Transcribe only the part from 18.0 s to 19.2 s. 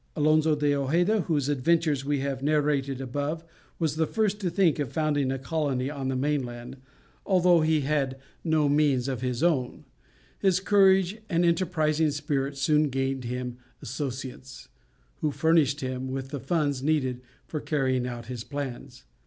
out his plans.